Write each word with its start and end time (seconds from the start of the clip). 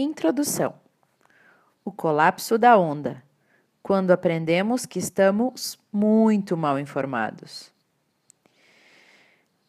Introdução: 0.00 0.72
O 1.84 1.92
colapso 1.92 2.56
da 2.56 2.78
onda, 2.78 3.22
quando 3.82 4.12
aprendemos 4.12 4.86
que 4.86 4.98
estamos 4.98 5.78
muito 5.92 6.56
mal 6.56 6.78
informados. 6.78 7.70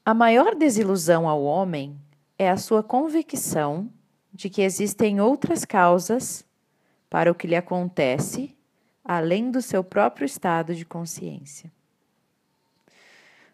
A 0.06 0.14
maior 0.14 0.56
desilusão 0.56 1.28
ao 1.28 1.44
homem 1.44 2.00
é 2.40 2.50
a 2.50 2.56
sua 2.56 2.82
convicção 2.82 3.92
de 4.32 4.50
que 4.50 4.62
existem 4.62 5.20
outras 5.20 5.66
causas 5.66 6.46
para 7.10 7.30
o 7.30 7.36
que 7.36 7.46
lhe 7.46 7.56
acontece 7.56 8.56
além 9.04 9.52
do 9.52 9.62
seu 9.62 9.84
próprio 9.84 10.24
estado 10.24 10.74
de 10.74 10.86
consciência. 10.86 11.70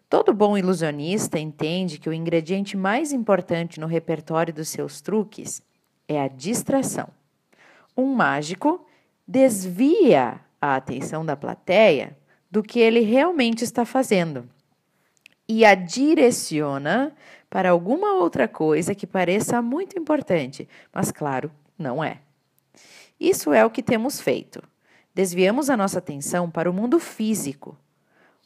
Todo 0.08 0.32
bom 0.32 0.56
ilusionista 0.56 1.40
entende 1.40 1.98
que 1.98 2.08
o 2.08 2.12
ingrediente 2.12 2.76
mais 2.76 3.12
importante 3.12 3.80
no 3.80 3.88
repertório 3.88 4.54
dos 4.54 4.68
seus 4.68 5.00
truques 5.00 5.60
é 6.08 6.20
a 6.20 6.26
distração. 6.26 7.08
Um 7.96 8.14
mágico 8.14 8.84
desvia 9.26 10.40
a 10.60 10.74
atenção 10.74 11.24
da 11.24 11.36
plateia 11.36 12.16
do 12.50 12.62
que 12.62 12.80
ele 12.80 13.00
realmente 13.00 13.62
está 13.62 13.84
fazendo 13.84 14.48
e 15.48 15.64
a 15.64 15.74
direciona 15.74 17.14
para 17.48 17.70
alguma 17.70 18.14
outra 18.14 18.46
coisa 18.46 18.94
que 18.94 19.06
pareça 19.06 19.62
muito 19.62 19.98
importante, 19.98 20.68
mas 20.92 21.10
claro, 21.10 21.50
não 21.78 22.04
é. 22.04 22.18
Isso 23.18 23.52
é 23.52 23.64
o 23.64 23.70
que 23.70 23.82
temos 23.82 24.20
feito. 24.20 24.62
Desviamos 25.14 25.70
a 25.70 25.76
nossa 25.76 25.98
atenção 25.98 26.50
para 26.50 26.70
o 26.70 26.74
mundo 26.74 27.00
físico. 27.00 27.76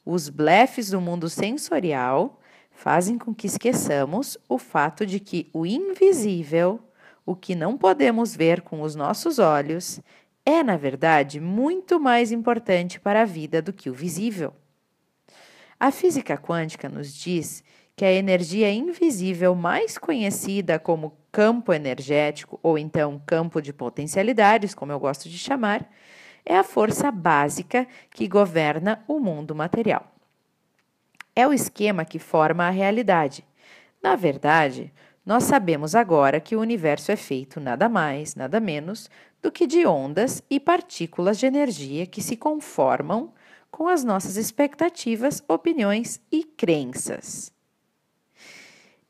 Os 0.06 0.28
blefes 0.28 0.90
do 0.90 1.00
mundo 1.00 1.28
sensorial 1.28 2.40
fazem 2.70 3.18
com 3.18 3.34
que 3.34 3.46
esqueçamos 3.46 4.38
o 4.48 4.56
fato 4.56 5.04
de 5.04 5.20
que 5.20 5.50
o 5.52 5.66
invisível 5.66 6.80
o 7.24 7.36
que 7.36 7.54
não 7.54 7.76
podemos 7.76 8.34
ver 8.34 8.62
com 8.62 8.82
os 8.82 8.94
nossos 8.94 9.38
olhos 9.38 10.00
é, 10.44 10.62
na 10.62 10.76
verdade, 10.76 11.40
muito 11.40 12.00
mais 12.00 12.32
importante 12.32 12.98
para 12.98 13.22
a 13.22 13.24
vida 13.24 13.62
do 13.62 13.72
que 13.72 13.88
o 13.88 13.94
visível. 13.94 14.52
A 15.78 15.90
física 15.90 16.36
quântica 16.36 16.88
nos 16.88 17.14
diz 17.14 17.62
que 17.94 18.04
a 18.04 18.12
energia 18.12 18.72
invisível 18.72 19.54
mais 19.54 19.98
conhecida 19.98 20.78
como 20.78 21.16
campo 21.30 21.72
energético, 21.72 22.58
ou 22.62 22.76
então 22.76 23.22
campo 23.24 23.60
de 23.60 23.72
potencialidades, 23.72 24.74
como 24.74 24.92
eu 24.92 24.98
gosto 24.98 25.28
de 25.28 25.38
chamar, 25.38 25.88
é 26.44 26.56
a 26.56 26.64
força 26.64 27.10
básica 27.10 27.86
que 28.10 28.26
governa 28.26 29.02
o 29.06 29.20
mundo 29.20 29.54
material. 29.54 30.12
É 31.34 31.46
o 31.46 31.52
esquema 31.52 32.04
que 32.04 32.18
forma 32.18 32.66
a 32.66 32.70
realidade. 32.70 33.44
Na 34.02 34.16
verdade, 34.16 34.92
nós 35.24 35.44
sabemos 35.44 35.94
agora 35.94 36.40
que 36.40 36.56
o 36.56 36.60
universo 36.60 37.12
é 37.12 37.16
feito 37.16 37.60
nada 37.60 37.88
mais, 37.88 38.34
nada 38.34 38.58
menos 38.58 39.08
do 39.40 39.52
que 39.52 39.66
de 39.66 39.86
ondas 39.86 40.42
e 40.50 40.58
partículas 40.58 41.38
de 41.38 41.46
energia 41.46 42.06
que 42.06 42.20
se 42.20 42.36
conformam 42.36 43.32
com 43.70 43.88
as 43.88 44.02
nossas 44.02 44.36
expectativas, 44.36 45.42
opiniões 45.48 46.20
e 46.30 46.44
crenças. 46.44 47.52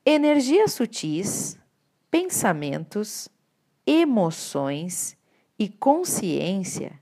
Energias 0.04 0.72
sutis, 0.72 1.58
pensamentos, 2.10 3.28
emoções 3.86 5.16
e 5.58 5.68
consciência 5.68 7.00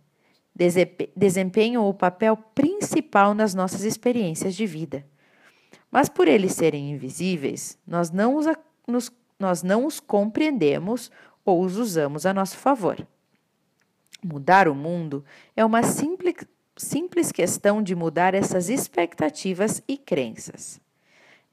desempenham 1.16 1.88
o 1.88 1.94
papel 1.94 2.36
principal 2.36 3.34
nas 3.34 3.54
nossas 3.54 3.82
experiências 3.82 4.54
de 4.54 4.66
vida. 4.66 5.06
Mas 5.90 6.08
por 6.08 6.28
eles 6.28 6.52
serem 6.52 6.90
invisíveis, 6.90 7.78
nós 7.86 8.10
não 8.10 8.36
os 8.36 8.46
nos, 8.90 9.10
nós 9.38 9.62
não 9.62 9.86
os 9.86 10.00
compreendemos 10.00 11.10
ou 11.44 11.62
os 11.62 11.76
usamos 11.76 12.26
a 12.26 12.34
nosso 12.34 12.56
favor. 12.58 13.06
Mudar 14.22 14.68
o 14.68 14.74
mundo 14.74 15.24
é 15.56 15.64
uma 15.64 15.82
simples, 15.82 16.34
simples 16.76 17.32
questão 17.32 17.82
de 17.82 17.94
mudar 17.94 18.34
essas 18.34 18.68
expectativas 18.68 19.82
e 19.88 19.96
crenças. 19.96 20.80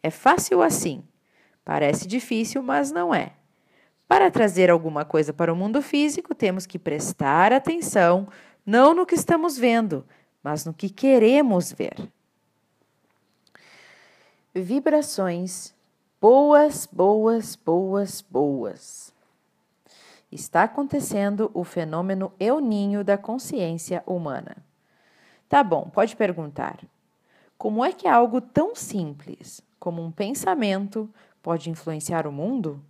É 0.03 0.09
fácil 0.09 0.61
assim. 0.61 1.03
Parece 1.63 2.07
difícil, 2.07 2.61
mas 2.61 2.91
não 2.91 3.13
é. 3.13 3.33
Para 4.07 4.31
trazer 4.31 4.69
alguma 4.69 5.03
coisa 5.03 5.33
para 5.33 5.51
o 5.51 5.55
mundo 5.55 5.81
físico, 5.81 6.33
temos 6.33 6.65
que 6.65 6.79
prestar 6.79 7.51
atenção 7.51 8.27
não 8.65 8.93
no 8.93 9.05
que 9.05 9.15
estamos 9.15 9.57
vendo, 9.57 10.05
mas 10.41 10.65
no 10.65 10.73
que 10.73 10.89
queremos 10.89 11.71
ver. 11.71 11.95
Vibrações 14.53 15.73
Boas, 16.19 16.89
boas, 16.91 17.55
boas, 17.55 18.21
boas. 18.27 19.13
Está 20.31 20.63
acontecendo 20.63 21.51
o 21.53 21.63
fenômeno 21.63 22.33
euninho 22.39 23.03
da 23.03 23.19
consciência 23.19 24.01
humana. 24.03 24.57
Tá 25.47 25.63
bom, 25.63 25.91
pode 25.91 26.15
perguntar. 26.15 26.79
Como 27.55 27.85
é 27.85 27.93
que 27.93 28.07
algo 28.07 28.41
tão 28.41 28.73
simples 28.73 29.61
como 29.79 30.03
um 30.03 30.11
pensamento 30.11 31.07
pode 31.39 31.69
influenciar 31.69 32.25
o 32.25 32.31
mundo? 32.31 32.83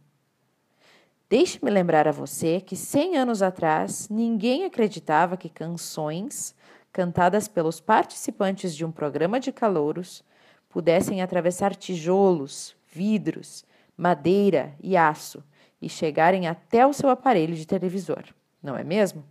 Deixe-me 1.30 1.70
lembrar 1.70 2.08
a 2.08 2.14
você 2.14 2.62
que 2.62 2.78
100 2.78 3.18
anos 3.18 3.42
atrás 3.42 4.08
ninguém 4.08 4.64
acreditava 4.64 5.36
que 5.36 5.50
canções 5.50 6.56
cantadas 6.94 7.50
pelos 7.50 7.82
participantes 7.82 8.74
de 8.74 8.86
um 8.86 8.92
programa 8.92 9.38
de 9.38 9.52
calouros 9.52 10.24
pudessem 10.70 11.22
atravessar 11.22 11.76
tijolos, 11.76 12.77
vidros, 12.98 13.64
madeira 13.96 14.76
e 14.82 14.98
aço 14.98 15.44
e 15.80 15.88
chegarem 15.88 16.48
até 16.48 16.86
o 16.88 16.94
seu 16.94 17.10
aparelho 17.10 17.56
de 17.56 17.68
televisor, 17.68 18.24
não 18.62 18.76
é 18.76 18.84
mesmo? 18.84 19.24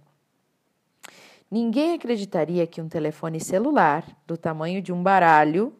Ninguém 1.50 1.94
acreditaria 1.94 2.66
que 2.66 2.80
um 2.80 2.88
telefone 2.88 3.40
celular 3.40 4.04
do 4.26 4.36
tamanho 4.36 4.80
de 4.80 4.92
um 4.92 5.02
baralho 5.02 5.72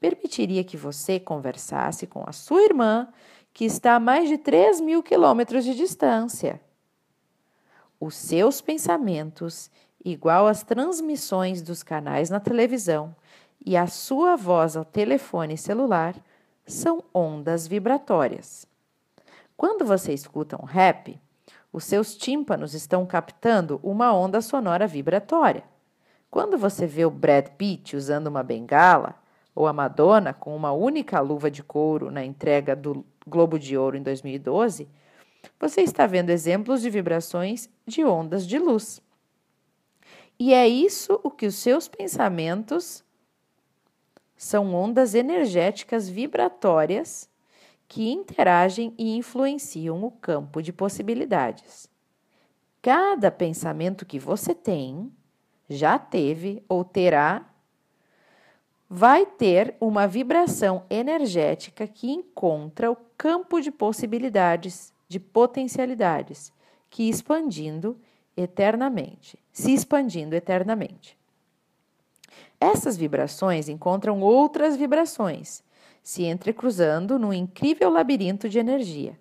permitiria 0.00 0.64
que 0.64 0.76
você 0.76 1.18
conversasse 1.18 2.06
com 2.06 2.24
a 2.26 2.32
sua 2.32 2.62
irmã, 2.62 3.08
que 3.52 3.64
está 3.64 3.94
a 3.94 4.00
mais 4.00 4.28
de 4.28 4.38
3 4.38 4.80
mil 4.80 5.02
quilômetros 5.02 5.64
de 5.64 5.74
distância. 5.74 6.60
Os 8.00 8.14
seus 8.14 8.60
pensamentos, 8.60 9.70
igual 10.04 10.46
às 10.46 10.62
transmissões 10.62 11.62
dos 11.62 11.82
canais 11.82 12.30
na 12.30 12.38
televisão, 12.38 13.14
e 13.64 13.76
a 13.76 13.86
sua 13.88 14.36
voz 14.36 14.76
ao 14.76 14.84
telefone 14.84 15.56
celular 15.56 16.14
são 16.68 17.02
ondas 17.12 17.66
vibratórias. 17.66 18.66
Quando 19.56 19.84
você 19.84 20.12
escuta 20.12 20.60
um 20.60 20.64
rap, 20.64 21.20
os 21.72 21.84
seus 21.84 22.14
tímpanos 22.14 22.74
estão 22.74 23.04
captando 23.04 23.80
uma 23.82 24.12
onda 24.12 24.40
sonora 24.40 24.86
vibratória. 24.86 25.64
Quando 26.30 26.56
você 26.56 26.86
vê 26.86 27.04
o 27.04 27.10
Brad 27.10 27.48
Pitt 27.56 27.96
usando 27.96 28.28
uma 28.28 28.42
bengala, 28.42 29.16
ou 29.54 29.66
a 29.66 29.72
Madonna 29.72 30.32
com 30.32 30.54
uma 30.54 30.70
única 30.70 31.18
luva 31.18 31.50
de 31.50 31.64
couro 31.64 32.12
na 32.12 32.24
entrega 32.24 32.76
do 32.76 33.04
Globo 33.26 33.58
de 33.58 33.76
Ouro 33.76 33.96
em 33.96 34.02
2012, 34.02 34.88
você 35.58 35.80
está 35.80 36.06
vendo 36.06 36.30
exemplos 36.30 36.80
de 36.80 36.88
vibrações 36.88 37.68
de 37.84 38.04
ondas 38.04 38.46
de 38.46 38.56
luz. 38.56 39.02
E 40.38 40.54
é 40.54 40.68
isso 40.68 41.18
o 41.24 41.30
que 41.30 41.46
os 41.46 41.56
seus 41.56 41.88
pensamentos 41.88 43.02
são 44.38 44.72
ondas 44.72 45.16
energéticas 45.16 46.08
vibratórias 46.08 47.28
que 47.88 48.08
interagem 48.08 48.94
e 48.96 49.16
influenciam 49.16 50.04
o 50.04 50.12
campo 50.12 50.62
de 50.62 50.72
possibilidades. 50.72 51.90
Cada 52.80 53.32
pensamento 53.32 54.06
que 54.06 54.18
você 54.18 54.54
tem, 54.54 55.12
já 55.68 55.98
teve 55.98 56.62
ou 56.68 56.84
terá, 56.84 57.52
vai 58.88 59.26
ter 59.26 59.74
uma 59.80 60.06
vibração 60.06 60.84
energética 60.88 61.86
que 61.88 62.10
encontra 62.10 62.90
o 62.90 62.96
campo 63.16 63.60
de 63.60 63.72
possibilidades, 63.72 64.94
de 65.08 65.18
potencialidades, 65.18 66.52
que 66.88 67.08
expandindo 67.08 68.00
eternamente, 68.36 69.36
se 69.50 69.74
expandindo 69.74 70.36
eternamente. 70.36 71.17
Essas 72.60 72.96
vibrações 72.96 73.68
encontram 73.68 74.20
outras 74.20 74.76
vibrações, 74.76 75.62
se 76.02 76.24
entrecruzando 76.24 77.18
num 77.18 77.32
incrível 77.32 77.90
labirinto 77.90 78.48
de 78.48 78.58
energia. 78.58 79.18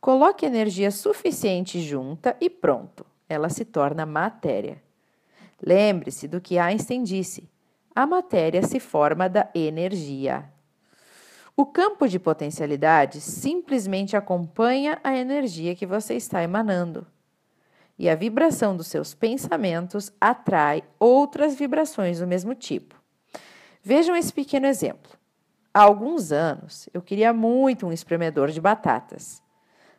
Coloque 0.00 0.46
energia 0.46 0.90
suficiente 0.90 1.80
junta 1.80 2.36
e 2.40 2.48
pronto, 2.48 3.04
ela 3.28 3.48
se 3.48 3.64
torna 3.64 4.06
matéria. 4.06 4.82
Lembre-se 5.60 6.28
do 6.28 6.40
que 6.40 6.58
Einstein 6.58 7.02
disse: 7.02 7.48
a 7.94 8.06
matéria 8.06 8.62
se 8.62 8.78
forma 8.78 9.28
da 9.28 9.50
energia. 9.54 10.50
O 11.56 11.64
campo 11.64 12.06
de 12.06 12.18
potencialidades 12.18 13.24
simplesmente 13.24 14.16
acompanha 14.16 14.98
a 15.02 15.16
energia 15.16 15.74
que 15.74 15.86
você 15.86 16.14
está 16.14 16.42
emanando 16.42 17.06
e 17.98 18.08
a 18.08 18.14
vibração 18.14 18.76
dos 18.76 18.86
seus 18.88 19.14
pensamentos 19.14 20.12
atrai 20.20 20.82
outras 20.98 21.54
vibrações 21.54 22.18
do 22.18 22.26
mesmo 22.26 22.54
tipo. 22.54 22.94
Vejam 23.82 24.16
esse 24.16 24.32
pequeno 24.32 24.66
exemplo. 24.66 25.12
Há 25.72 25.82
alguns 25.82 26.32
anos 26.32 26.88
eu 26.92 27.02
queria 27.02 27.32
muito 27.32 27.86
um 27.86 27.92
espremedor 27.92 28.50
de 28.50 28.60
batatas, 28.60 29.42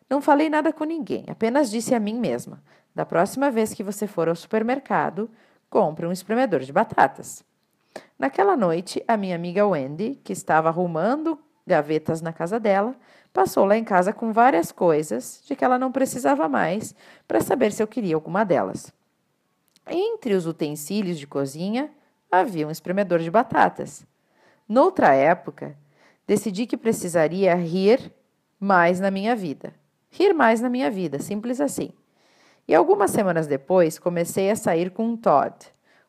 Não 0.09 0.21
falei 0.21 0.49
nada 0.49 0.71
com 0.71 0.85
ninguém, 0.85 1.25
apenas 1.27 1.69
disse 1.69 1.93
a 1.93 1.99
mim 1.99 2.17
mesma: 2.19 2.63
da 2.95 3.05
próxima 3.05 3.51
vez 3.51 3.73
que 3.73 3.83
você 3.83 4.07
for 4.07 4.29
ao 4.29 4.35
supermercado, 4.35 5.29
compre 5.69 6.07
um 6.07 6.11
espremedor 6.11 6.61
de 6.61 6.71
batatas. 6.71 7.43
Naquela 8.17 8.57
noite, 8.57 9.03
a 9.07 9.15
minha 9.15 9.35
amiga 9.35 9.67
Wendy, 9.67 10.19
que 10.23 10.33
estava 10.33 10.69
arrumando 10.69 11.37
gavetas 11.65 12.21
na 12.21 12.31
casa 12.31 12.59
dela, 12.59 12.95
passou 13.37 13.65
lá 13.65 13.77
em 13.77 13.83
casa 13.83 14.11
com 14.11 14.33
várias 14.33 14.71
coisas 14.71 15.43
de 15.45 15.55
que 15.55 15.63
ela 15.63 15.77
não 15.77 15.91
precisava 15.91 16.49
mais 16.49 16.95
para 17.27 17.39
saber 17.39 17.71
se 17.71 17.83
eu 17.83 17.87
queria 17.87 18.15
alguma 18.15 18.43
delas. 18.43 18.91
Entre 19.87 20.33
os 20.33 20.47
utensílios 20.47 21.19
de 21.19 21.27
cozinha 21.27 21.91
havia 22.31 22.67
um 22.67 22.71
espremedor 22.71 23.19
de 23.19 23.29
batatas. 23.29 24.07
Noutra 24.67 25.13
época, 25.13 25.77
decidi 26.25 26.65
que 26.65 26.75
precisaria 26.75 27.53
rir 27.53 28.11
mais 28.59 28.99
na 28.99 29.11
minha 29.11 29.35
vida. 29.35 29.71
Rir 30.09 30.33
mais 30.33 30.59
na 30.59 30.67
minha 30.67 30.89
vida, 30.89 31.19
simples 31.19 31.61
assim. 31.61 31.91
E 32.67 32.73
algumas 32.73 33.11
semanas 33.11 33.45
depois, 33.45 33.99
comecei 33.99 34.49
a 34.49 34.55
sair 34.55 34.89
com 34.89 35.15
Todd, 35.15 35.53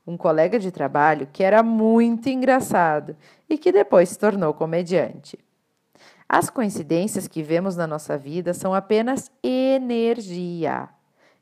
um 0.07 0.17
colega 0.17 0.59
de 0.59 0.71
trabalho 0.71 1.29
que 1.31 1.43
era 1.43 1.63
muito 1.63 2.31
engraçado 2.31 3.15
e 3.51 3.59
que 3.59 3.71
depois 3.71 4.09
se 4.09 4.19
tornou 4.19 4.55
comediante. 4.55 5.39
As 6.29 6.51
coincidências 6.51 7.27
que 7.27 7.43
vemos 7.43 7.75
na 7.75 7.87
nossa 7.87 8.19
vida 8.19 8.53
são 8.53 8.75
apenas 8.75 9.31
energia 9.43 10.91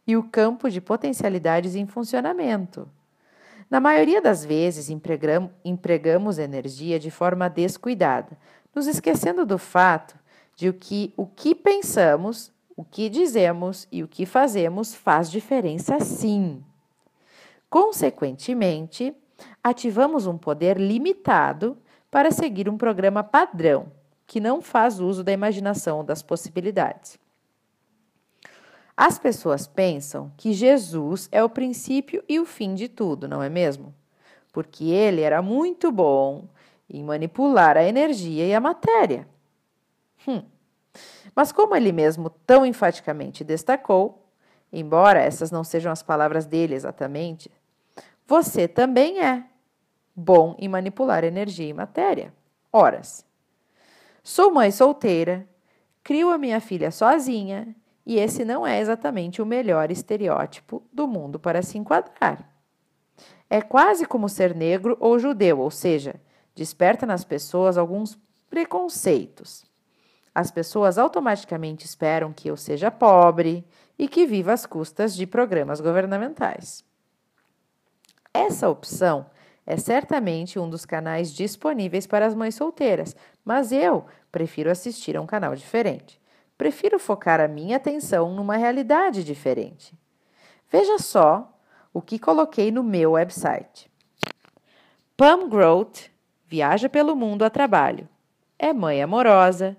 e 0.06 0.16
o 0.16 0.22
campo 0.22 0.70
de 0.70 0.80
potencialidades 0.80 1.74
em 1.74 1.86
funcionamento. 1.86 2.88
Na 3.68 3.80
maioria 3.80 4.22
das 4.22 4.44
vezes, 4.44 4.88
empregamos 4.88 6.38
energia 6.38 7.00
de 7.00 7.10
forma 7.10 7.50
descuidada, 7.50 8.38
nos 8.72 8.86
esquecendo 8.86 9.44
do 9.44 9.58
fato 9.58 10.16
de 10.54 10.72
que 10.72 11.12
o 11.16 11.26
que 11.26 11.52
pensamos, 11.52 12.52
o 12.76 12.84
que 12.84 13.08
dizemos 13.08 13.88
e 13.90 14.04
o 14.04 14.08
que 14.08 14.24
fazemos 14.24 14.94
faz 14.94 15.28
diferença 15.28 15.98
sim. 15.98 16.62
Consequentemente, 17.68 19.12
ativamos 19.64 20.28
um 20.28 20.38
poder 20.38 20.78
limitado 20.78 21.76
para 22.08 22.30
seguir 22.30 22.68
um 22.68 22.78
programa 22.78 23.24
padrão 23.24 23.90
que 24.26 24.40
não 24.40 24.60
faz 24.60 24.98
uso 25.00 25.22
da 25.22 25.32
imaginação 25.32 26.04
das 26.04 26.22
possibilidades. 26.22 27.18
As 28.96 29.18
pessoas 29.18 29.66
pensam 29.66 30.32
que 30.38 30.54
Jesus 30.54 31.28
é 31.30 31.44
o 31.44 31.50
princípio 31.50 32.24
e 32.26 32.40
o 32.40 32.46
fim 32.46 32.74
de 32.74 32.88
tudo, 32.88 33.28
não 33.28 33.42
é 33.42 33.50
mesmo? 33.50 33.94
Porque 34.52 34.84
ele 34.84 35.20
era 35.20 35.42
muito 35.42 35.92
bom 35.92 36.48
em 36.88 37.04
manipular 37.04 37.76
a 37.76 37.84
energia 37.84 38.46
e 38.46 38.54
a 38.54 38.60
matéria. 38.60 39.28
Hum. 40.26 40.42
Mas, 41.34 41.52
como 41.52 41.76
ele 41.76 41.92
mesmo 41.92 42.30
tão 42.30 42.64
enfaticamente 42.64 43.44
destacou, 43.44 44.26
embora 44.72 45.20
essas 45.20 45.50
não 45.50 45.62
sejam 45.62 45.92
as 45.92 46.02
palavras 46.02 46.46
dele 46.46 46.74
exatamente, 46.74 47.50
você 48.26 48.66
também 48.66 49.20
é 49.22 49.44
bom 50.14 50.56
em 50.58 50.68
manipular 50.68 51.22
energia 51.22 51.68
e 51.68 51.74
matéria. 51.74 52.32
Horas. 52.72 53.25
Sou 54.28 54.50
mãe 54.50 54.72
solteira, 54.72 55.48
crio 56.02 56.30
a 56.30 56.36
minha 56.36 56.60
filha 56.60 56.90
sozinha 56.90 57.76
e 58.04 58.18
esse 58.18 58.44
não 58.44 58.66
é 58.66 58.80
exatamente 58.80 59.40
o 59.40 59.46
melhor 59.46 59.88
estereótipo 59.88 60.82
do 60.92 61.06
mundo 61.06 61.38
para 61.38 61.62
se 61.62 61.78
enquadrar. 61.78 62.44
É 63.48 63.62
quase 63.62 64.04
como 64.04 64.28
ser 64.28 64.52
negro 64.52 64.96
ou 64.98 65.16
judeu, 65.16 65.60
ou 65.60 65.70
seja, 65.70 66.16
desperta 66.56 67.06
nas 67.06 67.24
pessoas 67.24 67.78
alguns 67.78 68.18
preconceitos. 68.50 69.64
As 70.34 70.50
pessoas 70.50 70.98
automaticamente 70.98 71.86
esperam 71.86 72.32
que 72.32 72.50
eu 72.50 72.56
seja 72.56 72.90
pobre 72.90 73.64
e 73.96 74.08
que 74.08 74.26
viva 74.26 74.52
às 74.52 74.66
custas 74.66 75.14
de 75.14 75.24
programas 75.24 75.80
governamentais. 75.80 76.84
Essa 78.34 78.68
opção 78.68 79.26
é 79.64 79.76
certamente 79.76 80.58
um 80.58 80.70
dos 80.70 80.84
canais 80.84 81.32
disponíveis 81.32 82.06
para 82.06 82.26
as 82.26 82.34
mães 82.34 82.54
solteiras, 82.54 83.16
mas 83.46 83.70
eu 83.70 84.04
prefiro 84.32 84.68
assistir 84.68 85.16
a 85.16 85.20
um 85.22 85.26
canal 85.26 85.54
diferente. 85.54 86.20
Prefiro 86.58 86.98
focar 86.98 87.40
a 87.40 87.46
minha 87.46 87.76
atenção 87.76 88.34
numa 88.34 88.56
realidade 88.56 89.22
diferente. 89.22 89.94
Veja 90.68 90.98
só 90.98 91.56
o 91.94 92.02
que 92.02 92.18
coloquei 92.18 92.72
no 92.72 92.82
meu 92.82 93.12
website. 93.12 93.88
Pam 95.16 95.48
Grote 95.48 96.12
viaja 96.48 96.88
pelo 96.88 97.14
mundo 97.14 97.44
a 97.44 97.50
trabalho. 97.50 98.08
É 98.58 98.72
mãe 98.72 99.00
amorosa, 99.00 99.76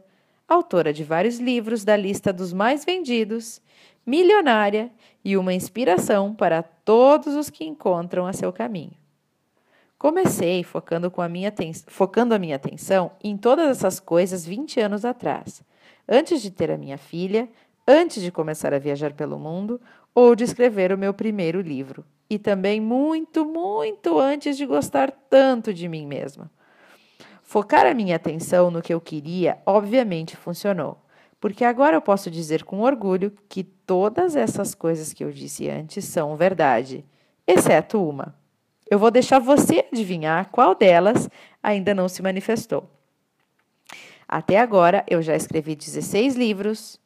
autora 0.47 0.93
de 0.93 1.03
vários 1.03 1.37
livros 1.37 1.83
da 1.83 1.97
lista 1.97 2.31
dos 2.31 2.53
mais 2.53 2.85
vendidos, 2.85 3.61
milionária 4.05 4.89
e 5.25 5.35
uma 5.35 5.53
inspiração 5.53 6.33
para 6.33 6.63
todos 6.63 7.35
os 7.35 7.49
que 7.49 7.65
encontram 7.65 8.25
a 8.25 8.31
seu 8.31 8.53
caminho. 8.53 8.95
Comecei 9.97 10.63
focando, 10.63 11.09
com 11.09 11.21
a 11.21 11.29
minha 11.29 11.53
focando 11.87 12.33
a 12.33 12.39
minha 12.39 12.55
atenção 12.55 13.11
em 13.23 13.35
todas 13.35 13.69
essas 13.69 13.99
coisas 13.99 14.45
20 14.45 14.79
anos 14.79 15.03
atrás 15.03 15.63
antes 16.07 16.41
de 16.41 16.49
ter 16.49 16.71
a 16.71 16.77
minha 16.77 16.97
filha, 16.97 17.49
antes 17.87 18.21
de 18.23 18.31
começar 18.31 18.73
a 18.73 18.79
viajar 18.79 19.13
pelo 19.13 19.37
mundo 19.37 19.81
ou 20.15 20.35
de 20.35 20.43
escrever 20.43 20.91
o 20.91 20.97
meu 20.97 21.13
primeiro 21.13 21.59
livro. 21.59 22.05
E 22.29 22.39
também 22.39 22.81
muito, 22.81 23.45
muito 23.45 24.19
antes 24.19 24.57
de 24.57 24.65
gostar 24.65 25.11
tanto 25.29 25.73
de 25.73 25.87
mim 25.87 26.05
mesma. 26.05 26.49
Focar 27.41 27.85
a 27.85 27.93
minha 27.93 28.15
atenção 28.15 28.69
no 28.69 28.81
que 28.81 28.93
eu 28.93 28.99
queria, 28.99 29.59
obviamente, 29.65 30.35
funcionou, 30.35 30.97
porque 31.39 31.63
agora 31.63 31.95
eu 31.95 32.01
posso 32.01 32.29
dizer 32.29 32.63
com 32.65 32.81
orgulho 32.81 33.31
que 33.47 33.63
todas 33.63 34.35
essas 34.35 34.75
coisas 34.75 35.13
que 35.13 35.23
eu 35.23 35.31
disse 35.31 35.69
antes 35.69 36.03
são 36.03 36.35
verdade, 36.35 37.05
exceto 37.45 38.03
uma. 38.03 38.35
Eu 38.89 38.97
vou 38.97 39.11
deixar 39.11 39.39
você 39.39 39.85
adivinhar 39.91 40.49
qual 40.49 40.73
delas 40.73 41.29
ainda 41.61 41.93
não 41.93 42.07
se 42.07 42.21
manifestou. 42.21 42.89
Até 44.27 44.59
agora, 44.59 45.05
eu 45.09 45.21
já 45.21 45.35
escrevi 45.35 45.75
16 45.75 46.35
livros, 46.35 46.99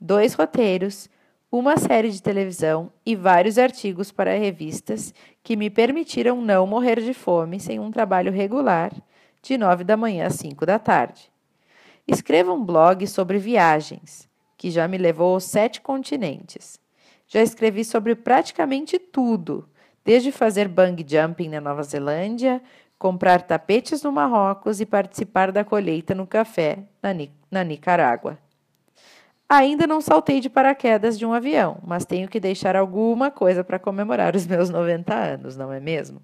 dois 0.00 0.34
roteiros, 0.34 1.08
uma 1.50 1.76
série 1.76 2.10
de 2.10 2.22
televisão 2.22 2.92
e 3.06 3.16
vários 3.16 3.58
artigos 3.58 4.12
para 4.12 4.38
revistas 4.38 5.14
que 5.42 5.56
me 5.56 5.70
permitiram 5.70 6.42
não 6.42 6.66
morrer 6.66 7.00
de 7.00 7.14
fome 7.14 7.58
sem 7.58 7.80
um 7.80 7.90
trabalho 7.90 8.30
regular 8.30 8.92
de 9.42 9.56
9 9.56 9.82
da 9.82 9.96
manhã 9.96 10.26
às 10.26 10.34
5 10.34 10.66
da 10.66 10.78
tarde. 10.78 11.30
Escrevo 12.06 12.52
um 12.52 12.64
blog 12.64 13.06
sobre 13.06 13.38
viagens, 13.38 14.28
que 14.56 14.70
já 14.70 14.86
me 14.88 14.98
levou 14.98 15.34
aos 15.34 15.44
sete 15.44 15.80
continentes. 15.80 16.80
Já 17.26 17.42
escrevi 17.42 17.84
sobre 17.84 18.14
praticamente 18.14 18.98
tudo, 18.98 19.68
desde 20.08 20.32
fazer 20.32 20.68
bungee 20.68 21.04
jumping 21.06 21.50
na 21.50 21.60
Nova 21.60 21.82
Zelândia, 21.82 22.62
comprar 22.98 23.42
tapetes 23.42 24.02
no 24.02 24.10
Marrocos 24.10 24.80
e 24.80 24.86
participar 24.86 25.52
da 25.52 25.62
colheita 25.62 26.14
no 26.14 26.26
café 26.26 26.78
na, 27.02 27.10
na 27.50 27.62
Nicarágua. 27.62 28.38
Ainda 29.46 29.86
não 29.86 30.00
saltei 30.00 30.40
de 30.40 30.48
paraquedas 30.48 31.18
de 31.18 31.26
um 31.26 31.34
avião, 31.34 31.76
mas 31.86 32.06
tenho 32.06 32.26
que 32.26 32.40
deixar 32.40 32.74
alguma 32.74 33.30
coisa 33.30 33.62
para 33.62 33.78
comemorar 33.78 34.34
os 34.34 34.46
meus 34.46 34.70
90 34.70 35.14
anos, 35.14 35.58
não 35.58 35.70
é 35.70 35.78
mesmo? 35.78 36.22